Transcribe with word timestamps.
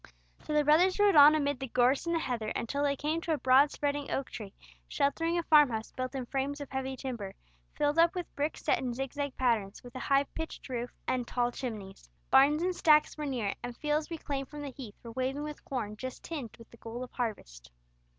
So 0.39 0.53
the 0.53 0.63
brothers 0.63 0.97
rode 0.97 1.15
on 1.15 1.35
amid 1.35 1.59
the 1.59 1.67
gorse 1.67 2.07
and 2.07 2.19
heather 2.19 2.51
till 2.67 2.81
they 2.81 2.95
came 2.95 3.21
to 3.21 3.33
a 3.33 3.37
broad 3.37 3.69
spreading 3.69 4.09
oak 4.09 4.31
tree, 4.31 4.51
sheltering 4.87 5.37
a 5.37 5.43
farmhouse 5.43 5.91
built 5.91 6.15
in 6.15 6.25
frames 6.25 6.59
of 6.59 6.71
heavy 6.71 6.97
timber, 6.97 7.35
filled 7.75 7.99
up 7.99 8.15
with 8.15 8.35
bricks 8.35 8.63
set 8.63 8.79
in 8.79 8.95
zigzag 8.95 9.37
patterns, 9.37 9.83
with 9.83 9.93
a 9.93 9.99
high 9.99 10.23
pitched 10.23 10.67
roof 10.69 10.91
and 11.07 11.27
tall 11.27 11.51
chimneys. 11.51 12.09
Barns 12.31 12.63
and 12.63 12.75
stacks 12.75 13.15
were 13.15 13.27
near 13.27 13.49
it, 13.49 13.57
and 13.61 13.77
fields 13.77 14.09
reclaimed 14.09 14.49
from 14.49 14.61
the 14.63 14.71
heath 14.71 14.95
were 15.03 15.11
waving 15.11 15.43
with 15.43 15.63
corn 15.65 15.95
just 15.95 16.23
tinged 16.23 16.57
with 16.57 16.71
the 16.71 16.77
gold 16.77 17.03
of 17.03 17.11
harvest. 17.11 17.69